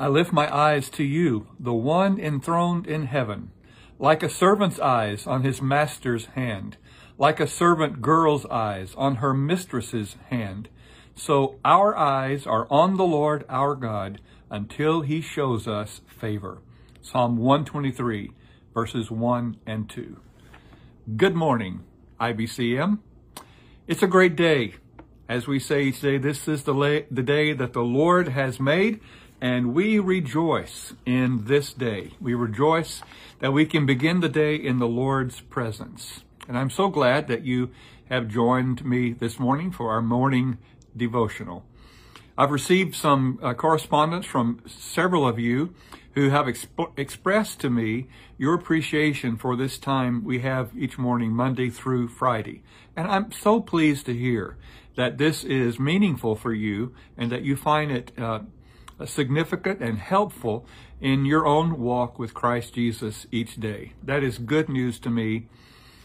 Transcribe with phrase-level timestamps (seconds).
[0.00, 3.50] I lift my eyes to you, the one enthroned in heaven,
[3.98, 6.76] like a servant's eyes on his master's hand,
[7.18, 10.68] like a servant girl's eyes on her mistress's hand.
[11.16, 16.58] So our eyes are on the Lord our God until he shows us favor.
[17.02, 18.30] Psalm 123,
[18.72, 20.20] verses 1 and 2.
[21.16, 21.80] Good morning,
[22.20, 23.00] IBCM.
[23.88, 24.74] It's a great day.
[25.28, 29.00] As we say each day, this is the, the day that the Lord has made,
[29.40, 32.12] and we rejoice in this day.
[32.20, 33.02] We rejoice
[33.40, 36.20] that we can begin the day in the Lord's presence.
[36.48, 37.70] And I'm so glad that you
[38.08, 40.58] have joined me this morning for our morning
[40.96, 41.64] devotional.
[42.36, 45.74] I've received some uh, correspondence from several of you
[46.14, 48.08] who have exp- expressed to me
[48.38, 52.62] your appreciation for this time we have each morning, Monday through Friday.
[52.96, 54.56] And I'm so pleased to hear
[54.96, 58.40] that this is meaningful for you and that you find it uh,
[59.06, 60.66] significant and helpful
[61.00, 63.92] in your own walk with Christ Jesus each day.
[64.02, 65.48] That is good news to me.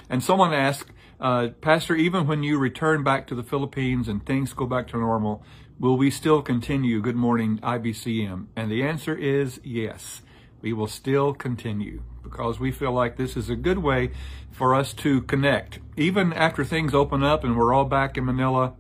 [0.09, 4.54] And someone asked, uh, Pastor, even when you return back to the Philippines and things
[4.54, 5.44] go back to normal,
[5.80, 8.48] will we still continue Good Morning IBCM?
[8.56, 10.22] And the answer is yes.
[10.62, 14.12] We will still continue because we feel like this is a good way
[14.52, 15.80] for us to connect.
[15.98, 18.73] Even after things open up and we're all back in Manila,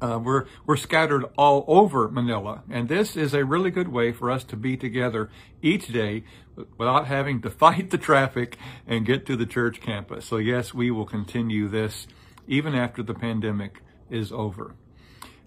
[0.00, 4.30] uh, we're we're scattered all over Manila, and this is a really good way for
[4.30, 5.30] us to be together
[5.62, 6.24] each day
[6.78, 10.24] without having to fight the traffic and get to the church campus.
[10.24, 12.06] So yes, we will continue this
[12.46, 14.74] even after the pandemic is over.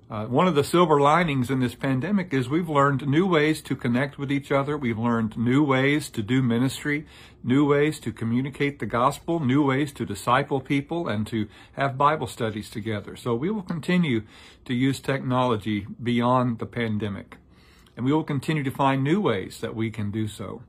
[0.09, 3.75] Uh, one of the silver linings in this pandemic is we've learned new ways to
[3.75, 4.77] connect with each other.
[4.77, 7.07] We've learned new ways to do ministry,
[7.41, 12.27] new ways to communicate the gospel, new ways to disciple people, and to have Bible
[12.27, 13.15] studies together.
[13.15, 14.23] So we will continue
[14.65, 17.37] to use technology beyond the pandemic.
[17.95, 20.63] And we will continue to find new ways that we can do so.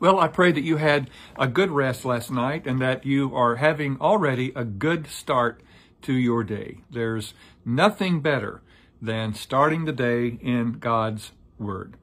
[0.00, 3.56] Well, I pray that you had a good rest last night and that you are
[3.56, 5.60] having already a good start
[6.02, 6.78] to your day.
[6.90, 7.34] There's
[7.68, 8.62] nothing better
[9.00, 11.96] than starting the day in God's Word.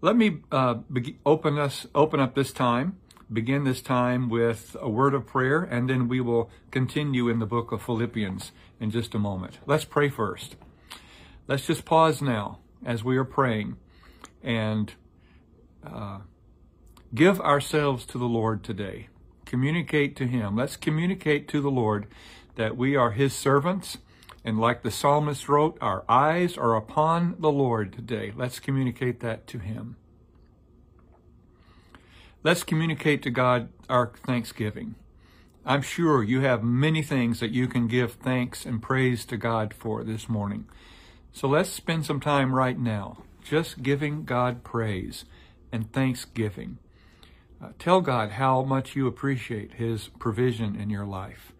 [0.00, 2.96] Let me uh, be- open us open up this time,
[3.32, 7.46] begin this time with a word of prayer, and then we will continue in the
[7.46, 9.58] book of Philippians in just a moment.
[9.66, 10.56] Let's pray first.
[11.48, 13.76] Let's just pause now as we are praying
[14.42, 14.92] and
[15.84, 16.18] uh,
[17.14, 19.08] give ourselves to the Lord today.
[19.44, 20.56] Communicate to Him.
[20.56, 22.06] Let's communicate to the Lord
[22.56, 23.98] that we are his servants.
[24.46, 28.32] And like the psalmist wrote, our eyes are upon the Lord today.
[28.34, 29.96] Let's communicate that to him.
[32.44, 34.94] Let's communicate to God our thanksgiving.
[35.64, 39.74] I'm sure you have many things that you can give thanks and praise to God
[39.74, 40.66] for this morning.
[41.32, 45.24] So let's spend some time right now just giving God praise
[45.72, 46.78] and thanksgiving.
[47.60, 51.52] Uh, tell God how much you appreciate His provision in your life.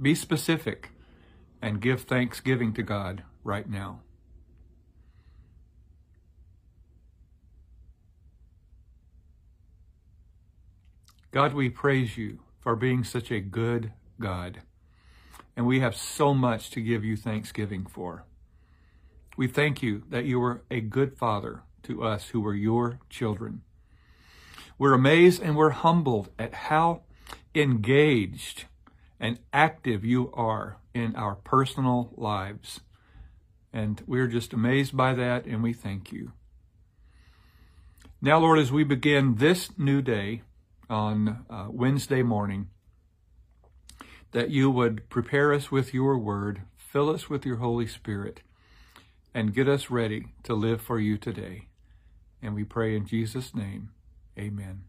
[0.00, 0.90] Be specific
[1.62, 4.00] and give thanksgiving to God right now.
[11.32, 14.62] God, we praise you for being such a good God.
[15.56, 18.24] And we have so much to give you thanksgiving for.
[19.36, 23.62] We thank you that you were a good father to us who were your children.
[24.76, 27.02] We're amazed and we're humbled at how
[27.54, 28.64] engaged
[29.20, 32.80] and active you are in our personal lives.
[33.72, 36.32] And we're just amazed by that, and we thank you.
[38.20, 40.42] Now, Lord, as we begin this new day
[40.88, 42.68] on uh, Wednesday morning,
[44.32, 48.40] that you would prepare us with your word, fill us with your Holy Spirit,
[49.32, 51.68] and get us ready to live for you today.
[52.42, 53.90] And we pray in Jesus' name,
[54.38, 54.82] amen.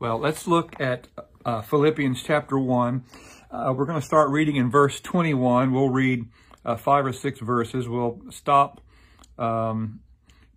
[0.00, 1.08] Well, let's look at
[1.44, 3.04] uh, Philippians chapter 1.
[3.50, 5.72] Uh, we're going to start reading in verse 21.
[5.72, 6.26] We'll read
[6.66, 7.88] uh, five or six verses.
[7.88, 8.82] We'll stop
[9.38, 10.00] um,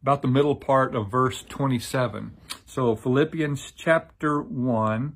[0.01, 2.35] about the middle part of verse 27.
[2.65, 5.15] So, Philippians chapter 1,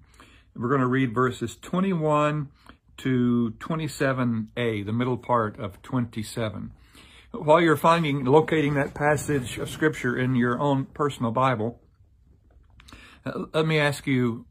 [0.55, 2.49] we're going to read verses 21
[2.97, 6.71] to 27a, the middle part of 27.
[7.31, 11.81] While you're finding, locating that passage of scripture in your own personal Bible,
[13.25, 14.45] uh, let me ask you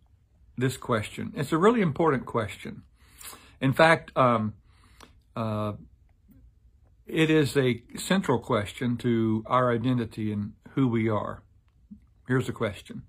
[0.58, 1.32] this question.
[1.34, 2.82] It's a really important question.
[3.64, 4.52] In fact, um,
[5.34, 5.72] uh,
[7.06, 11.42] it is a central question to our identity and who we are.
[12.28, 13.04] Here's the question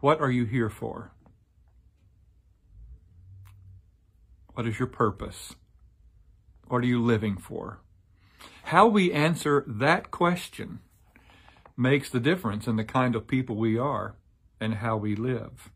[0.00, 1.12] What are you here for?
[4.52, 5.54] What is your purpose?
[6.66, 7.80] What are you living for?
[8.64, 10.80] How we answer that question
[11.74, 14.14] makes the difference in the kind of people we are
[14.60, 15.70] and how we live.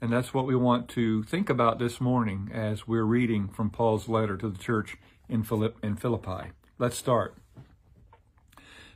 [0.00, 4.08] And that's what we want to think about this morning as we're reading from Paul's
[4.08, 4.96] letter to the church
[5.28, 6.50] in, Philippi.
[6.78, 7.34] Let's start.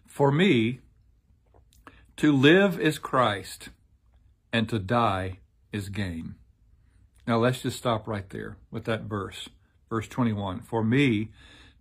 [0.07, 0.81] For me,
[2.19, 3.71] to live is Christ,
[4.53, 5.39] and to die
[5.73, 6.35] is gain.
[7.27, 9.49] Now let's just stop right there with that verse,
[9.89, 10.61] verse 21.
[10.61, 11.31] For me,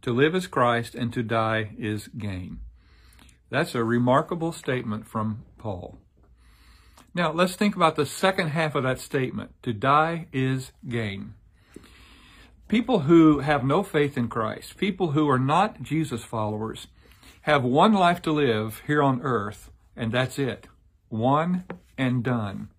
[0.01, 2.59] to live is Christ, and to die is gain.
[3.49, 5.97] That's a remarkable statement from Paul.
[7.19, 9.51] Now, let's think about the second half of that statement.
[9.63, 11.33] To die is gain.
[12.69, 16.87] People who have no faith in Christ, people who are not Jesus followers,
[17.41, 20.67] have one life to live here on earth, and that's it.
[21.09, 21.65] One
[21.97, 22.69] and done.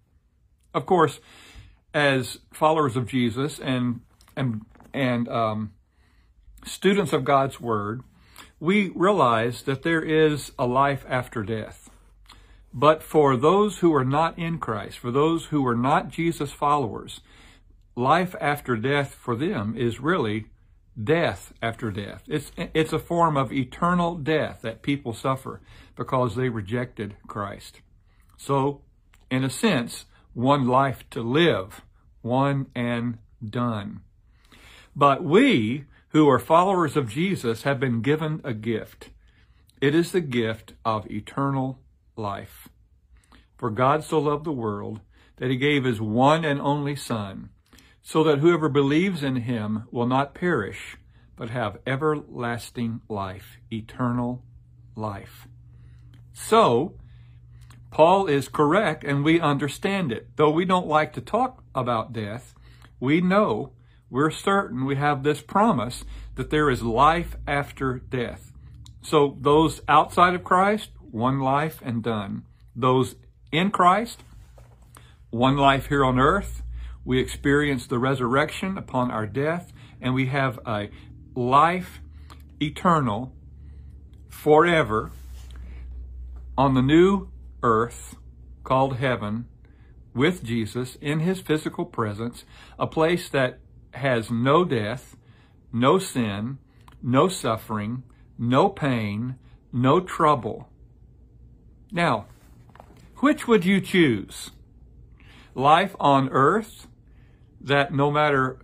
[0.72, 1.20] Of course,
[1.92, 4.00] as followers of Jesus and
[4.34, 4.62] and
[4.94, 5.72] and um,
[6.64, 8.00] students of God's Word,
[8.58, 11.89] we realize that there is a life after death.
[12.72, 17.20] But for those who are not in Christ, for those who are not Jesus followers,
[17.96, 20.46] life after death for them is really
[21.02, 22.22] death after death.
[22.28, 25.60] It's, it's a form of eternal death that people suffer
[25.96, 27.80] because they rejected Christ.
[28.36, 28.82] So,
[29.30, 31.82] in a sense, one life to live,
[32.22, 33.18] one and
[33.48, 34.00] done.
[34.94, 39.10] But we who are followers of Jesus have been given a gift.
[39.80, 41.78] It is the gift of eternal
[42.16, 42.59] life.
[43.60, 45.00] For God so loved the world
[45.36, 47.50] that he gave his one and only Son,
[48.00, 50.96] so that whoever believes in him will not perish,
[51.36, 54.42] but have everlasting life, eternal
[54.96, 55.46] life.
[56.32, 56.94] So,
[57.90, 60.30] Paul is correct and we understand it.
[60.36, 62.54] Though we don't like to talk about death,
[62.98, 63.72] we know,
[64.08, 68.54] we're certain, we have this promise that there is life after death.
[69.02, 72.44] So those outside of Christ, one life and done.
[72.74, 73.16] Those
[73.52, 74.22] in Christ,
[75.30, 76.62] one life here on earth.
[77.04, 80.90] We experience the resurrection upon our death, and we have a
[81.34, 82.00] life
[82.60, 83.32] eternal
[84.28, 85.10] forever
[86.56, 87.28] on the new
[87.62, 88.16] earth
[88.64, 89.46] called heaven
[90.14, 92.44] with Jesus in his physical presence,
[92.78, 93.60] a place that
[93.94, 95.16] has no death,
[95.72, 96.58] no sin,
[97.02, 98.02] no suffering,
[98.38, 99.36] no pain,
[99.72, 100.68] no trouble.
[101.92, 102.26] Now,
[103.20, 104.50] which would you choose?
[105.54, 106.86] Life on earth
[107.60, 108.58] that no matter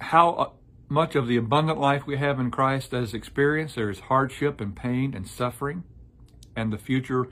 [0.00, 0.50] how uh,
[0.88, 4.74] much of the abundant life we have in Christ is experienced, there is hardship and
[4.74, 5.84] pain and suffering
[6.56, 7.28] and the future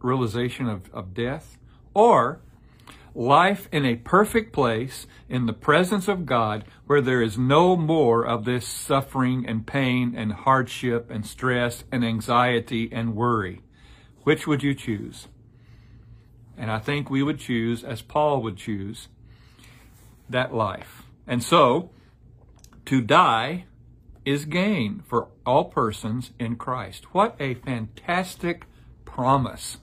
[0.00, 1.58] realization of, of death,
[1.94, 2.40] or
[3.14, 8.26] life in a perfect place in the presence of God where there is no more
[8.26, 13.60] of this suffering and pain and hardship and stress and anxiety and worry.
[14.24, 15.28] Which would you choose?
[16.56, 19.08] And I think we would choose, as Paul would choose,
[20.28, 21.02] that life.
[21.26, 21.90] And so,
[22.86, 23.64] to die
[24.24, 27.14] is gain for all persons in Christ.
[27.14, 28.64] What a fantastic
[29.04, 29.78] promise.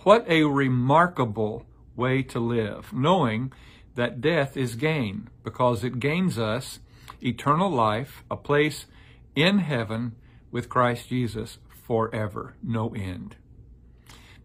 [0.00, 1.66] What a remarkable
[1.96, 3.52] way to live, knowing
[3.94, 6.78] that death is gain because it gains us
[7.20, 8.86] eternal life, a place
[9.34, 10.14] in heaven
[10.50, 13.36] with Christ Jesus forever, no end.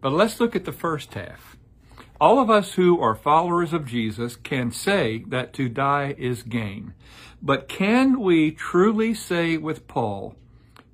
[0.04, 1.56] But let's look at the first half.
[2.20, 6.92] All of us who are followers of Jesus can say that to die is gain.
[7.40, 10.36] But can we truly say with Paul,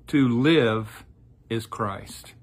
[0.07, 1.03] to live
[1.49, 2.35] is Christ?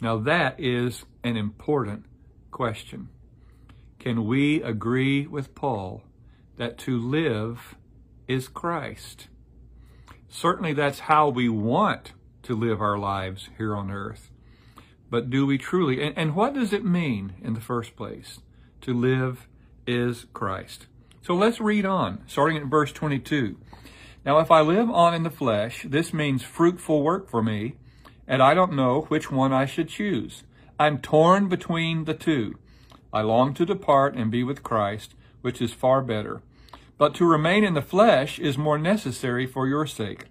[0.00, 2.06] Now that is an important
[2.50, 3.10] question.
[4.00, 6.02] Can we agree with Paul
[6.56, 7.76] that to live
[8.26, 9.28] is Christ?
[10.28, 14.32] Certainly that's how we want to live our lives here on earth.
[15.12, 16.02] But do we truly?
[16.02, 18.40] And, and what does it mean in the first place?
[18.80, 19.46] To live
[19.86, 20.86] is Christ.
[21.20, 23.58] So let's read on, starting at verse 22.
[24.24, 27.74] Now, if I live on in the flesh, this means fruitful work for me,
[28.26, 30.44] and I don't know which one I should choose.
[30.80, 32.54] I'm torn between the two.
[33.12, 36.40] I long to depart and be with Christ, which is far better.
[36.96, 40.28] But to remain in the flesh is more necessary for your sake.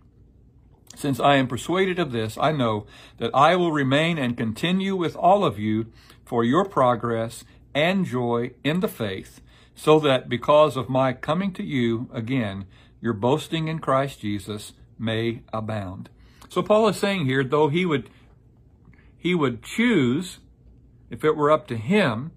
[0.95, 2.85] Since I am persuaded of this, I know
[3.17, 5.87] that I will remain and continue with all of you
[6.25, 7.43] for your progress
[7.73, 9.41] and joy in the faith,
[9.73, 12.65] so that because of my coming to you again,
[12.99, 16.09] your boasting in Christ Jesus may abound.
[16.49, 18.09] So Paul is saying here, though he would
[19.17, 20.39] he would choose,
[21.09, 22.31] if it were up to him,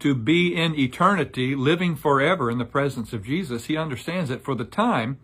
[0.00, 4.54] to be in eternity, living forever in the presence of Jesus, he understands that for
[4.54, 5.18] the time,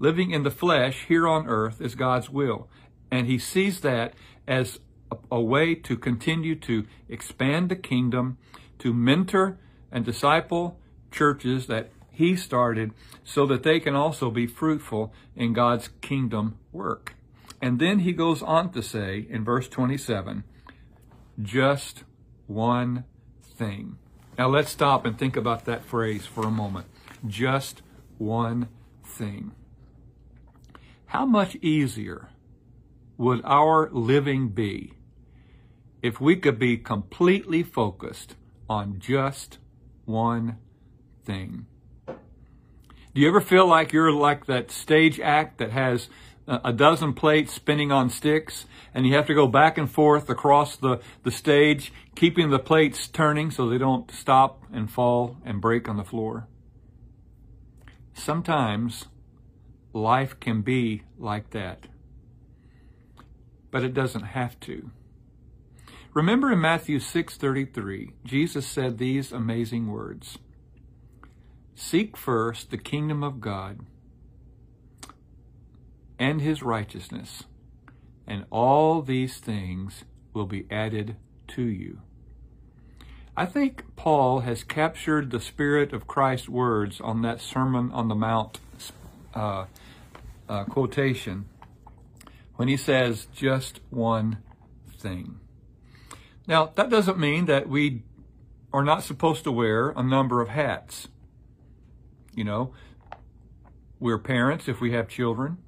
[0.00, 2.68] living in the flesh here on earth is God's will.
[3.12, 4.14] And he sees that
[4.48, 4.80] as
[5.12, 8.38] a, a way to continue to expand the kingdom,
[8.80, 9.58] to mentor
[9.92, 10.80] and disciple
[11.12, 12.92] churches that he started
[13.22, 17.14] so that they can also be fruitful in God's kingdom work.
[17.62, 20.44] And then he goes on to say in verse 27,
[21.42, 22.04] just
[22.46, 23.04] one
[23.42, 23.96] thing.
[24.38, 26.86] Now let's stop and think about that phrase for a moment.
[27.26, 27.82] Just
[28.16, 28.68] one
[29.04, 29.52] thing.
[31.10, 32.28] How much easier
[33.18, 34.94] would our living be
[36.02, 38.36] if we could be completely focused
[38.68, 39.58] on just
[40.04, 40.58] one
[41.24, 41.66] thing?
[42.06, 46.08] Do you ever feel like you're like that stage act that has
[46.46, 50.76] a dozen plates spinning on sticks and you have to go back and forth across
[50.76, 55.88] the, the stage, keeping the plates turning so they don't stop and fall and break
[55.88, 56.46] on the floor?
[58.14, 59.06] Sometimes
[59.92, 61.86] life can be like that,
[63.70, 64.90] but it doesn't have to.
[66.12, 70.38] Remember in Matthew 6:33, Jesus said these amazing words.
[71.74, 73.80] Seek first the kingdom of God
[76.18, 77.44] and his righteousness,
[78.26, 80.04] and all these things
[80.34, 81.16] will be added
[81.48, 82.00] to you.
[83.36, 88.14] I think Paul has captured the spirit of Christ's words on that Sermon on the
[88.14, 88.60] Mount
[89.34, 89.66] uh,
[90.48, 91.46] uh, quotation
[92.56, 94.38] when he says just one
[94.98, 95.40] thing.
[96.46, 98.02] Now, that doesn't mean that we
[98.72, 101.08] are not supposed to wear a number of hats.
[102.34, 102.72] You know,
[103.98, 105.58] we're parents if we have children.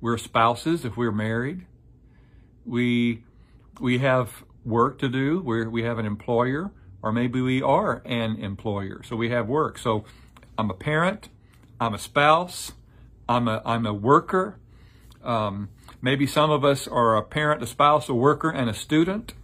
[0.00, 1.66] We're spouses if we're married.
[2.64, 3.24] We
[3.80, 5.40] we have work to do.
[5.40, 6.72] we we have an employer,
[7.02, 9.02] or maybe we are an employer.
[9.04, 9.78] So we have work.
[9.78, 10.04] So
[10.58, 11.28] I'm a parent.
[11.82, 12.70] I'm a spouse.
[13.28, 14.56] I'm a I'm a worker.
[15.24, 15.68] Um,
[16.00, 19.34] maybe some of us are a parent, a spouse, a worker, and a student.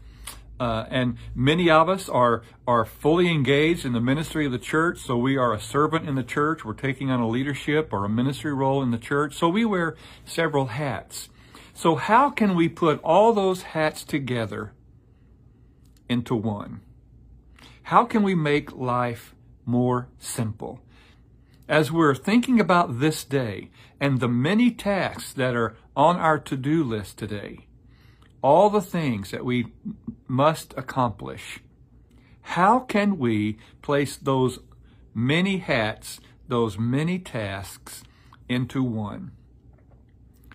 [0.60, 5.00] Uh, and many of us are are fully engaged in the ministry of the church.
[5.00, 6.64] So we are a servant in the church.
[6.64, 9.34] We're taking on a leadership or a ministry role in the church.
[9.34, 11.30] So we wear several hats.
[11.74, 14.72] So how can we put all those hats together
[16.08, 16.82] into one?
[17.82, 19.34] How can we make life
[19.66, 20.80] more simple?
[21.68, 23.70] As we're thinking about this day
[24.00, 27.66] and the many tasks that are on our to-do list today,
[28.40, 29.66] all the things that we
[30.26, 31.60] must accomplish.
[32.40, 34.60] How can we place those
[35.12, 38.02] many hats, those many tasks
[38.48, 39.32] into one?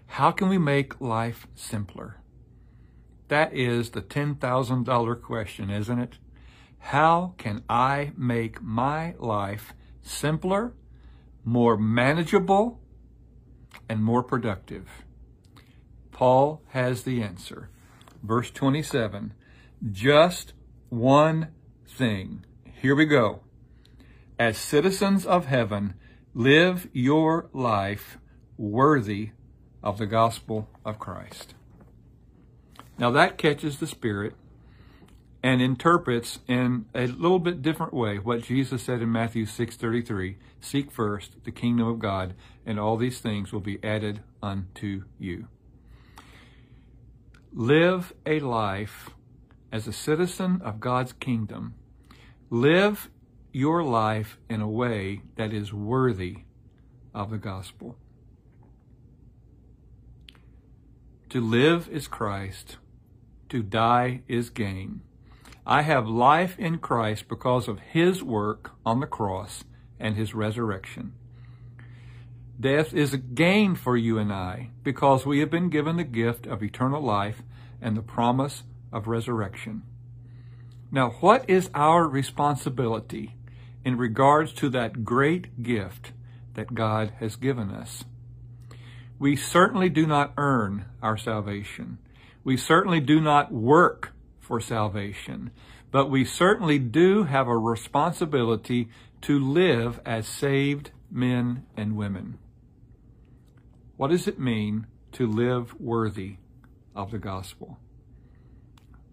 [0.07, 2.21] How can we make life simpler?
[3.27, 6.17] That is the $10,000 question, isn't it?
[6.79, 10.73] How can I make my life simpler,
[11.43, 12.79] more manageable,
[13.89, 14.87] and more productive?
[16.11, 17.69] Paul has the answer.
[18.21, 19.33] Verse 27
[19.91, 20.53] just
[20.89, 21.49] one
[21.87, 22.45] thing.
[22.81, 23.41] Here we go.
[24.39, 25.95] As citizens of heaven,
[26.33, 28.17] live your life
[28.57, 29.31] worthy
[29.81, 31.53] of the gospel of Christ.
[32.97, 34.35] Now that catches the spirit
[35.43, 40.89] and interprets in a little bit different way what Jesus said in Matthew 6:33, seek
[40.89, 42.33] first the kingdom of God
[42.65, 45.49] and all these things will be added unto you.
[47.51, 49.09] Live a life
[49.71, 51.73] as a citizen of God's kingdom,
[52.49, 53.09] live
[53.51, 56.37] your life in a way that is worthy
[57.13, 57.97] of the gospel.
[61.29, 62.77] To live is Christ,
[63.49, 65.01] to die is gain.
[65.65, 69.63] I have life in Christ because of his work on the cross
[69.97, 71.13] and his resurrection.
[72.59, 76.45] Death is a gain for you and I because we have been given the gift
[76.45, 77.41] of eternal life
[77.81, 79.83] and the promise of resurrection.
[80.91, 83.35] Now, what is our responsibility
[83.83, 86.11] in regards to that great gift
[86.53, 88.03] that God has given us?
[89.17, 91.97] We certainly do not earn our salvation.
[92.43, 94.11] We certainly do not work
[94.43, 95.51] for salvation,
[95.89, 98.89] but we certainly do have a responsibility
[99.21, 102.37] to live as saved men and women.
[103.95, 106.35] What does it mean to live worthy
[106.95, 107.79] of the gospel?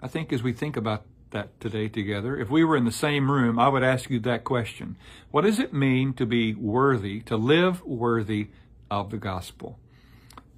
[0.02, 3.30] I think as we think about that today together, if we were in the same
[3.30, 4.96] room, I would ask you that question.
[5.30, 8.48] What does it mean to be worthy, to live worthy
[8.90, 9.78] of the gospel?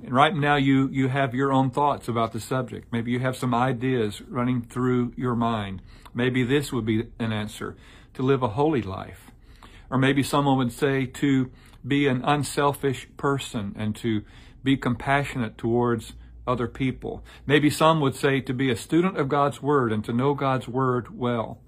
[0.03, 2.93] And right now you, you have your own thoughts about the subject.
[2.93, 5.81] Maybe you have some ideas running through your mind.
[6.13, 7.77] Maybe this would be an answer,
[8.15, 9.31] to live a holy life.
[9.91, 11.51] Or maybe someone would say to
[11.87, 14.23] be an unselfish person and to
[14.65, 16.15] be compassionate towards
[16.47, 17.25] other people.
[17.47, 20.67] Maybe some would say to be a student of God's Word and to know God's
[20.67, 21.61] Word well.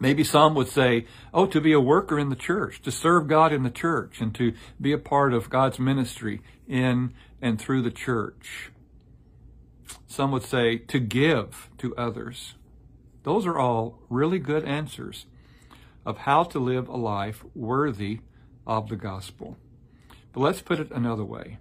[0.00, 1.04] Maybe some would say,
[1.34, 4.34] oh, to be a worker in the church, to serve God in the church, and
[4.34, 8.70] to be a part of God's ministry in and through the church.
[10.06, 12.54] Some would say to give to others.
[13.24, 15.26] Those are all really good answers
[16.06, 18.20] of how to live a life worthy
[18.66, 19.58] of the gospel.
[20.32, 21.58] But let's put it another way.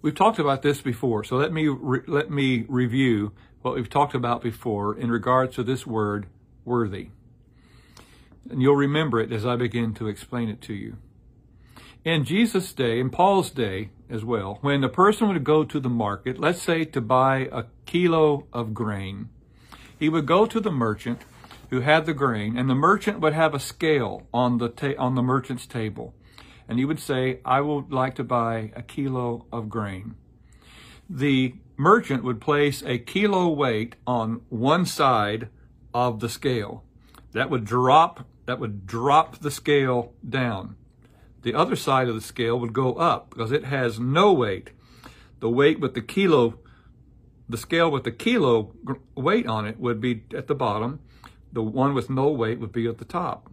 [0.00, 4.14] We've talked about this before, so let me re- let me review what we've talked
[4.14, 6.26] about before in regards to this word
[6.64, 7.08] worthy.
[8.50, 10.96] And you'll remember it as I begin to explain it to you.
[12.04, 15.88] In Jesus' day, in Paul's day as well, when a person would go to the
[15.88, 19.28] market, let's say to buy a kilo of grain,
[19.96, 21.20] he would go to the merchant
[21.70, 25.14] who had the grain, and the merchant would have a scale on the ta- on
[25.14, 26.12] the merchant's table,
[26.68, 30.16] and he would say, "I would like to buy a kilo of grain."
[31.08, 35.48] The merchant would place a kilo weight on one side
[35.94, 36.84] of the scale.
[37.32, 40.76] That would drop that would drop the scale down.
[41.42, 44.70] The other side of the scale would go up because it has no weight.
[45.40, 46.58] The weight with the kilo
[47.48, 48.72] the scale with the kilo
[49.14, 51.00] weight on it would be at the bottom.
[51.52, 53.50] The one with no weight would be at the top.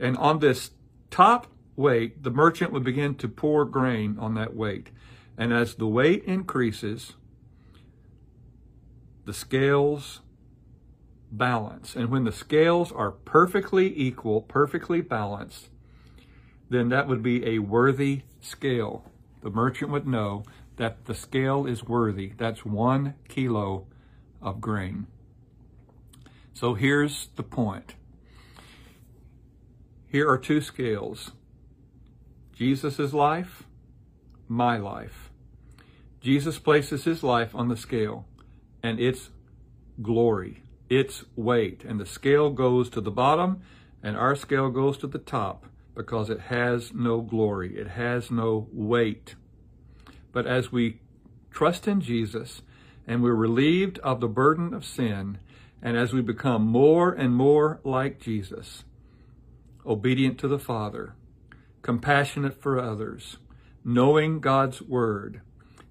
[0.00, 0.70] And on this
[1.10, 4.88] top weight, the merchant would begin to pour grain on that weight.
[5.36, 7.12] And as the weight increases,
[9.24, 10.21] the scales
[11.32, 11.96] balance.
[11.96, 15.68] And when the scales are perfectly equal, perfectly balanced,
[16.68, 19.10] then that would be a worthy scale.
[19.42, 20.44] The merchant would know
[20.76, 22.32] that the scale is worthy.
[22.36, 23.86] That's one kilo
[24.40, 25.06] of grain.
[26.54, 27.94] So here's the point.
[30.06, 31.32] Here are two scales.
[32.54, 33.64] Jesus' life,
[34.46, 35.30] my life.
[36.20, 38.26] Jesus places his life on the scale
[38.82, 39.30] and its
[40.00, 40.61] glory,
[40.98, 41.84] its weight.
[41.84, 43.62] And the scale goes to the bottom
[44.02, 47.78] and our scale goes to the top because it has no glory.
[47.78, 49.34] It has no weight.
[50.32, 51.00] But as we
[51.50, 52.62] trust in Jesus
[53.06, 55.38] and we're relieved of the burden of sin,
[55.82, 58.84] and as we become more and more like Jesus,
[59.84, 61.14] obedient to the Father,
[61.82, 63.38] compassionate for others,
[63.84, 65.40] knowing God's Word,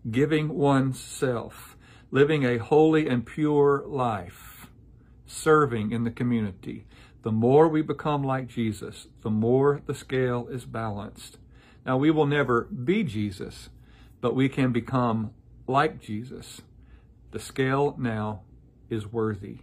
[0.09, 1.75] giving oneself,
[2.09, 4.50] living a holy and pure life,
[5.31, 6.85] serving in the community,
[7.23, 11.37] the more we become like Jesus, the more the scale is balanced.
[11.85, 13.69] Now, we will never be Jesus,
[14.19, 15.31] but we can become
[15.67, 16.61] like Jesus.
[17.31, 18.41] The scale now
[18.89, 19.59] is worthy.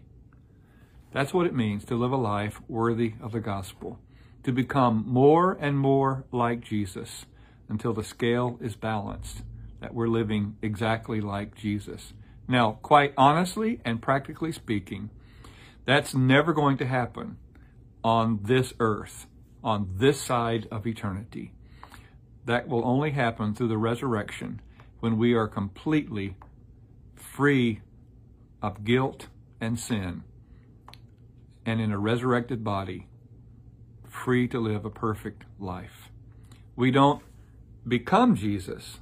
[1.12, 3.98] That's what it means to live a life worthy of the gospel,
[4.42, 7.26] to become more and more like Jesus
[7.68, 9.42] until the scale is balanced,
[9.80, 12.12] that we're living exactly like Jesus.
[12.46, 15.10] Now, quite honestly and practically speaking,
[15.88, 17.38] that's never going to happen
[18.04, 19.26] on this earth,
[19.64, 21.54] on this side of eternity.
[22.44, 24.60] That will only happen through the resurrection
[25.00, 26.36] when we are completely
[27.16, 27.80] free
[28.60, 29.28] of guilt
[29.62, 30.24] and sin
[31.64, 33.06] and in a resurrected body,
[34.06, 36.10] free to live a perfect life.
[36.76, 37.22] We don't
[37.86, 38.98] become Jesus,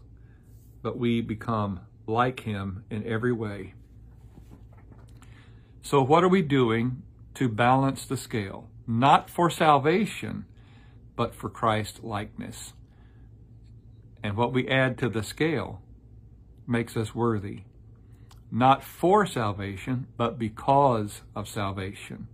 [0.82, 3.74] but we become like him in every way.
[5.88, 8.68] So, what are we doing to balance the scale?
[8.88, 10.44] Not for salvation,
[11.14, 12.72] but for Christ likeness.
[14.20, 15.80] And what we add to the scale
[16.66, 17.60] makes us worthy,
[18.50, 22.26] not for salvation, but because of salvation.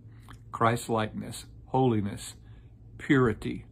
[0.51, 2.37] Christ likeness, holiness,
[2.97, 3.67] purity,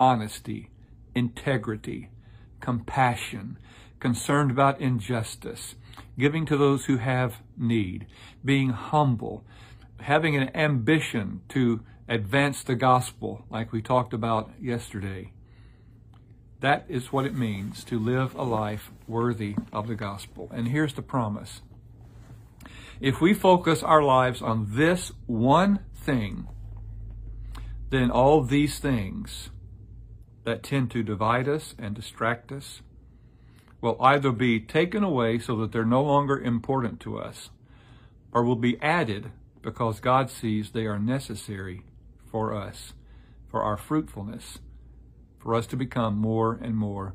[0.00, 0.70] honesty,
[1.14, 2.10] integrity,
[2.58, 3.56] compassion,
[4.02, 5.76] concerned about injustice,
[6.18, 8.04] giving to those who have need,
[8.44, 9.44] being humble,
[10.00, 15.30] having an ambition to advance the gospel, like we talked about yesterday,
[16.58, 20.50] that is what it means to live a life worthy of the gospel.
[20.52, 21.62] And here's the promise.
[23.00, 26.48] If we focus our lives on this one thing,
[27.90, 29.50] then all these things
[30.42, 32.82] that tend to divide us and distract us
[33.82, 37.50] will either be taken away so that they're no longer important to us,
[38.32, 41.82] or will be added because God sees they are necessary
[42.24, 42.94] for us,
[43.50, 44.60] for our fruitfulness
[45.42, 47.14] for us to become more and more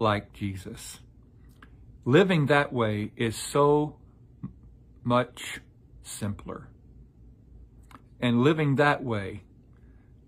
[0.00, 0.98] like Jesus.
[2.04, 3.96] Living that way is so
[5.04, 5.60] much
[6.02, 6.68] simpler.
[8.20, 9.44] And living that way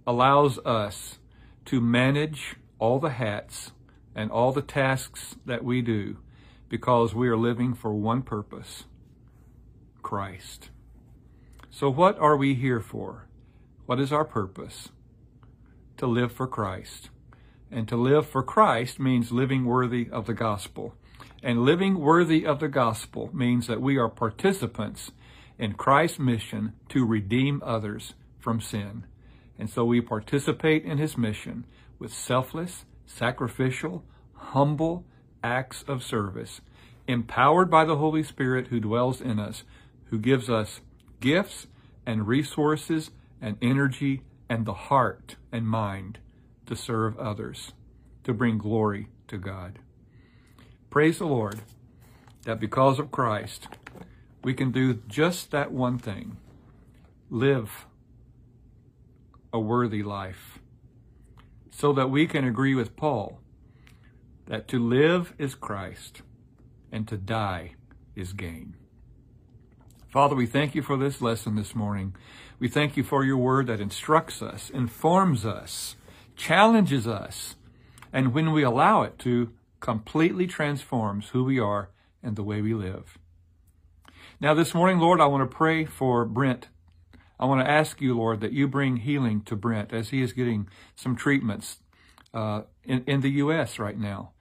[0.07, 1.19] allows us
[1.65, 3.73] to manage all the hats
[4.21, 6.19] and all the tasks that we do
[6.69, 8.85] because we are living for one purpose
[10.03, 10.69] Christ.
[11.71, 13.29] So, what are we here for?
[13.87, 14.91] What is our purpose?
[15.97, 17.09] To live for Christ.
[17.71, 20.95] And to live for Christ means living worthy of the gospel.
[21.43, 25.13] And living worthy of the gospel means that we are participants
[25.59, 29.07] in Christ's mission to redeem others from sin.
[29.59, 31.65] And so we participate in his mission
[31.99, 35.05] with selfless, sacrificial, humble
[35.43, 36.61] acts of service,
[37.07, 39.65] empowered by the Holy Spirit who dwells in us,
[40.07, 40.81] who gives us
[41.21, 41.67] gifts
[42.07, 46.19] and resources and energy and the heart and mind
[46.67, 47.73] to serve others,
[48.25, 49.79] to bring glory to God.
[50.89, 51.61] Praise the Lord
[52.45, 53.69] that because of Christ,
[54.43, 56.37] we can do just that one thing
[57.29, 57.87] live
[59.53, 60.60] a worthy life
[61.81, 63.41] so that we can agree with Paul
[64.47, 66.21] that to live is Christ
[66.93, 67.73] and to die
[68.15, 68.77] is gain.
[70.11, 72.15] Father, we thank you for this lesson this morning.
[72.59, 75.97] We thank you for your word that instructs us, informs us,
[76.37, 77.57] challenges us,
[78.13, 81.89] and when we allow it to, completely transforms who we are
[82.23, 83.17] and the way we live.
[84.39, 86.69] Now, this morning, Lord, I want to pray for Brent.
[87.41, 90.35] I want to ask you, Lord, that you bring healing to Brent as he is
[90.35, 91.79] getting some treatments
[92.35, 93.79] uh, in, in the U.S.
[93.79, 94.33] right now.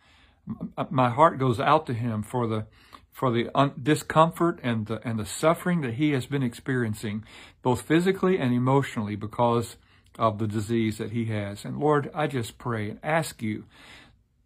[0.90, 2.66] My heart goes out to him for the
[3.12, 7.24] for the un- discomfort and the and the suffering that he has been experiencing,
[7.62, 9.78] both physically and emotionally, because
[10.18, 11.64] of the disease that he has.
[11.64, 13.66] And Lord, I just pray and ask you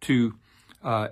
[0.02, 0.34] to
[0.82, 1.08] uh,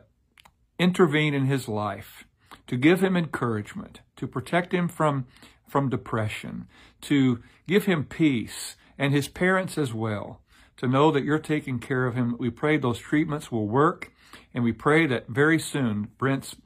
[0.79, 2.25] intervene in his life,
[2.69, 5.27] to give him encouragement, to protect him from
[5.67, 6.67] from depression,
[7.03, 10.41] to give him peace, and his parents as well,
[10.77, 12.37] to know that you're taking care of him.
[12.39, 14.13] We pray those treatments will work,
[14.55, 16.57] and we pray that very soon Brent's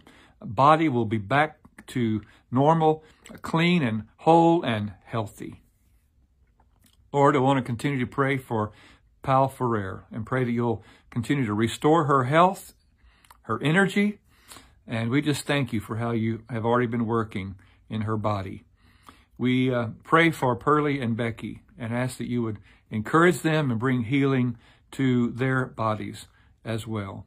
[0.41, 3.05] body will be back to normal,
[3.43, 5.63] clean and whole and healthy.
[7.13, 8.73] Lord, I want to continue to pray for
[9.23, 12.75] Pal Ferrer and pray that you'll continue to restore her health,
[13.43, 14.19] her energy,
[14.87, 17.55] and we just thank you for how you have already been working
[17.89, 18.66] in her body.
[19.39, 22.59] We uh, pray for Pearlie and Becky and ask that you would
[22.91, 24.57] encourage them and bring healing
[24.93, 26.27] to their bodies
[26.65, 27.27] as well.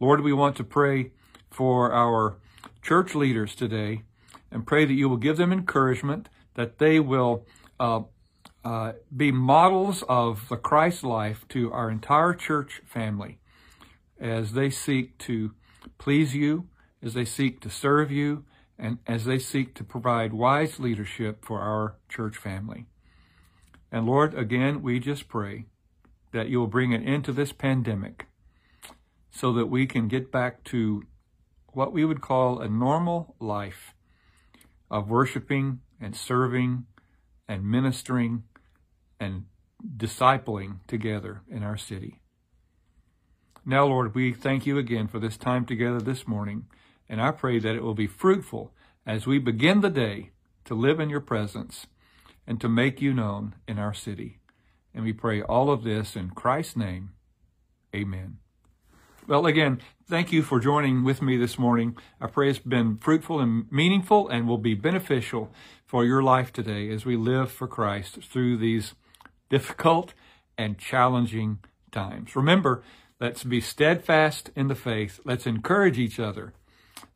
[0.00, 1.12] Lord, we want to pray
[1.50, 2.38] for our
[2.82, 4.02] church leaders today
[4.50, 7.44] and pray that you will give them encouragement, that they will
[7.80, 8.02] uh,
[8.64, 13.38] uh, be models of the Christ life to our entire church family
[14.20, 15.52] as they seek to
[15.98, 16.68] please you,
[17.02, 18.44] as they seek to serve you,
[18.78, 22.86] and as they seek to provide wise leadership for our church family.
[23.90, 25.66] And Lord, again, we just pray
[26.32, 28.26] that you will bring an end to this pandemic
[29.30, 31.02] so that we can get back to
[31.72, 33.94] what we would call a normal life
[34.90, 36.86] of worshiping and serving
[37.48, 38.44] and ministering
[39.20, 39.44] and
[39.96, 42.20] discipling together in our city.
[43.64, 46.66] Now, Lord, we thank you again for this time together this morning,
[47.08, 48.72] and I pray that it will be fruitful
[49.06, 50.30] as we begin the day
[50.64, 51.86] to live in your presence
[52.46, 54.38] and to make you known in our city.
[54.94, 57.10] And we pray all of this in Christ's name.
[57.94, 58.38] Amen.
[59.26, 61.96] Well, again, thank you for joining with me this morning.
[62.20, 65.52] I pray it's been fruitful and meaningful and will be beneficial
[65.86, 68.94] for your life today as we live for Christ through these
[69.50, 70.14] difficult
[70.56, 71.58] and challenging
[71.92, 72.34] times.
[72.36, 72.82] Remember,
[73.20, 75.20] let's be steadfast in the faith.
[75.24, 76.52] Let's encourage each other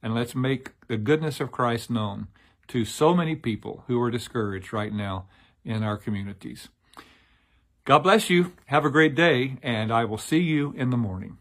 [0.03, 2.29] and let's make the goodness of Christ known
[2.69, 5.27] to so many people who are discouraged right now
[5.65, 6.69] in our communities.
[7.85, 8.53] God bless you.
[8.67, 11.39] Have a great day, and I will see you in the morning.